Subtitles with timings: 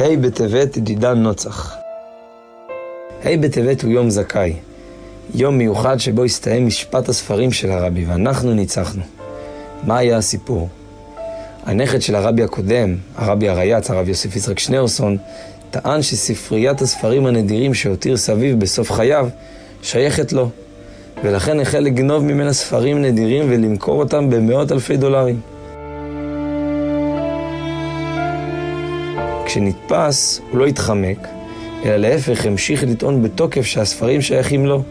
[0.00, 1.76] ה' בטבת דידן נוצח.
[3.24, 4.54] ה' בטבת הוא יום זכאי,
[5.34, 9.02] יום מיוחד שבו הסתיים משפט הספרים של הרבי, ואנחנו ניצחנו.
[9.82, 10.68] מה היה הסיפור?
[11.66, 15.16] הנכד של הרבי הקודם, הרבי הרייץ, הרב יוסף יצחק שניאורסון,
[15.70, 19.28] טען שספריית הספרים הנדירים שהותיר סביב בסוף חייו,
[19.82, 20.50] שייכת לו,
[21.24, 25.40] ולכן החל לגנוב ממנה ספרים נדירים ולמכור אותם במאות אלפי דולרים.
[29.50, 31.28] כשנתפס, הוא לא התחמק,
[31.84, 34.82] אלא להפך המשיך לטעון בתוקף שהספרים שייכים לו,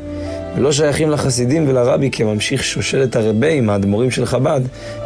[0.56, 4.62] ולא שייכים לחסידים ולרבי כממשיך שושלת הרבים, האדמו"רים של חב"ד.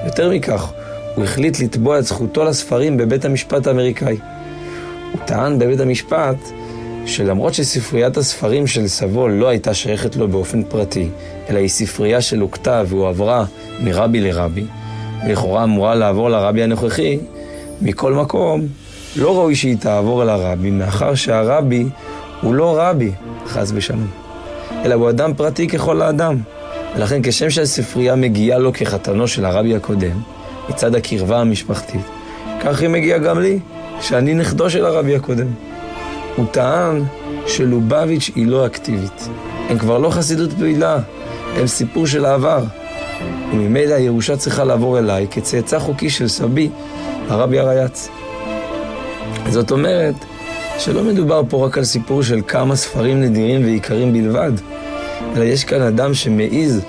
[0.05, 0.71] יותר מכך,
[1.15, 4.17] הוא החליט לתבוע את זכותו לספרים בבית המשפט האמריקאי.
[5.11, 6.37] הוא טען בבית המשפט
[7.05, 11.09] שלמרות שספריית הספרים של סבו לא הייתה שייכת לו באופן פרטי,
[11.49, 13.45] אלא היא ספרייה שלוקטה והועברה
[13.79, 14.65] מרבי לרבי,
[15.25, 17.19] ולכאורה אמורה לעבור לרבי הנוכחי,
[17.81, 18.67] מכל מקום,
[19.15, 21.85] לא ראוי שהיא תעבור אל הרבי, מאחר שהרבי
[22.41, 23.11] הוא לא רבי,
[23.47, 24.07] חס ושלום,
[24.85, 26.37] אלא הוא אדם פרטי ככל האדם.
[26.95, 30.21] ולכן כשם שהספרייה מגיעה לו כחתנו של הרבי הקודם,
[30.69, 32.01] מצד הקרבה המשפחתית,
[32.61, 33.59] כך היא מגיעה גם לי,
[34.01, 35.47] שאני נכדו של הרבי הקודם.
[36.35, 37.03] הוא טען
[37.47, 39.29] שלובביץ' היא לא אקטיבית.
[39.69, 40.97] הם כבר לא חסידות פעילה,
[41.55, 42.63] הם סיפור של העבר.
[43.51, 46.69] וממילא הירושה צריכה לעבור אליי כצאצא חוקי של סבי,
[47.29, 48.09] הרבי הרייץ.
[49.49, 50.15] זאת אומרת
[50.77, 54.51] שלא מדובר פה רק על סיפור של כמה ספרים נדירים ויקרים בלבד,
[55.35, 56.81] אלא יש כאן אדם שמעז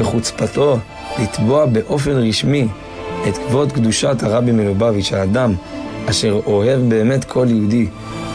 [0.00, 0.78] בחוצפתו
[1.22, 2.68] לתבוע באופן רשמי
[3.28, 5.54] את כבוד קדושת הרבי מלובביץ', האדם
[6.10, 7.86] אשר אוהב באמת כל יהודי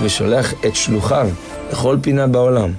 [0.04, 1.30] ושולח את שלוחיו
[1.72, 2.72] לכל פינה בעולם.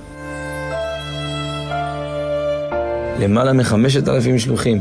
[3.21, 4.81] למעלה מחמשת אלפים שלוחים,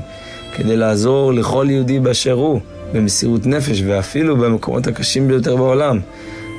[0.56, 2.60] כדי לעזור לכל יהודי באשר הוא,
[2.94, 6.00] במסירות נפש, ואפילו במקומות הקשים ביותר בעולם,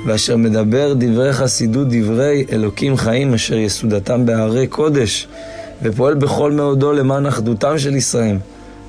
[0.05, 5.27] ואשר מדבר דברי חסידות, דברי אלוקים חיים, אשר יסודתם בהרי קודש,
[5.83, 8.37] ופועל בכל מאודו למען אחדותם של ישראל,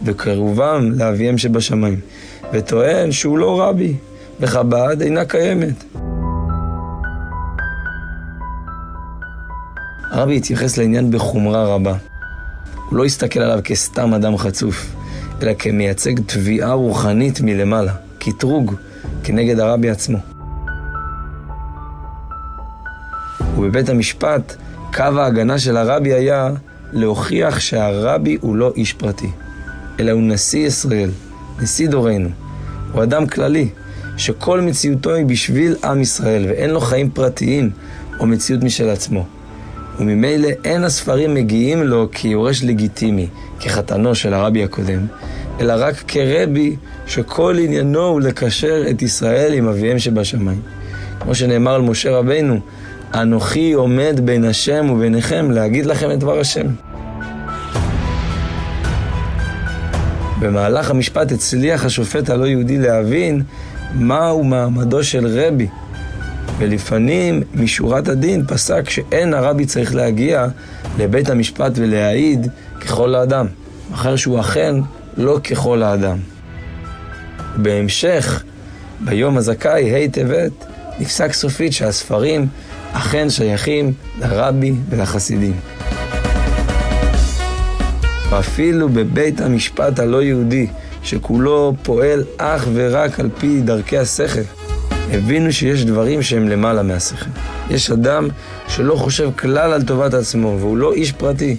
[0.04, 2.00] וקירובם לאביהם שבשמיים,
[2.52, 3.94] וטוען שהוא לא רבי,
[4.40, 5.84] וחב"ד אינה קיימת.
[10.10, 11.94] הרבי התייחס לעניין בחומרה רבה.
[12.90, 14.96] הוא לא הסתכל עליו כסתם אדם חצוף,
[15.42, 18.74] אלא כמייצג תביעה רוחנית מלמעלה, קטרוג,
[19.24, 20.18] כנגד הרבי עצמו.
[23.56, 24.56] ובבית המשפט,
[24.94, 26.50] קו ההגנה של הרבי היה
[26.92, 29.30] להוכיח שהרבי הוא לא איש פרטי,
[30.00, 31.10] אלא הוא נשיא ישראל,
[31.62, 32.28] נשיא דורנו.
[32.92, 33.68] הוא אדם כללי,
[34.16, 37.70] שכל מציאותו היא בשביל עם ישראל, ואין לו חיים פרטיים
[38.20, 39.26] או מציאות משל עצמו.
[40.00, 43.26] וממילא אין הספרים מגיעים לו כיורש לגיטימי,
[43.60, 45.06] כחתנו של הרבי הקודם,
[45.60, 46.76] אלא רק כרבי
[47.06, 50.60] שכל עניינו הוא לקשר את ישראל עם אביהם שבשמיים.
[51.20, 52.60] כמו שנאמר על משה רבינו,
[53.14, 56.66] אנוכי עומד בין השם וביניכם להגיד לכם את דבר השם.
[60.40, 63.42] במהלך המשפט הצליח השופט הלא יהודי להבין
[63.94, 65.68] מהו מעמדו של רבי,
[66.58, 70.46] ולפנים משורת הדין פסק שאין הרבי צריך להגיע
[70.98, 72.46] לבית המשפט ולהעיד
[72.80, 73.46] ככל האדם,
[73.90, 74.74] מאחר שהוא אכן
[75.16, 76.18] לא ככל האדם.
[77.56, 78.44] בהמשך,
[79.00, 80.52] ביום הזכאי, ה' טבת,
[81.00, 82.46] נפסק סופית שהספרים
[82.92, 85.54] אכן שייכים לרבי ולחסידים.
[88.30, 90.66] ואפילו בבית המשפט הלא יהודי,
[91.02, 94.40] שכולו פועל אך ורק על פי דרכי השכל,
[95.12, 97.26] הבינו שיש דברים שהם למעלה מהשכל.
[97.70, 98.28] יש אדם
[98.68, 101.56] שלא חושב כלל על טובת עצמו, והוא לא איש פרטי,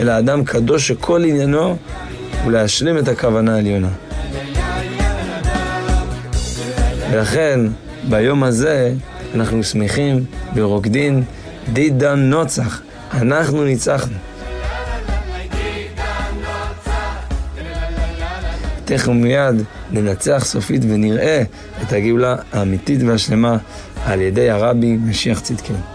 [0.00, 1.76] אלא אדם קדוש שכל עניינו
[2.44, 3.88] הוא להשלים את הכוונה העליונה.
[7.10, 7.60] ולכן,
[8.08, 8.92] ביום הזה,
[9.34, 10.24] אנחנו שמחים
[10.54, 11.22] ורוקדין
[11.72, 12.82] דידן נוצח.
[13.14, 14.16] אנחנו ניצחנו.
[18.92, 21.42] תכף ומיד ננצח סופית ונראה
[21.82, 23.56] את הגאולה האמיתית והשלמה
[24.04, 25.91] על ידי הרבי משיח צדקנו.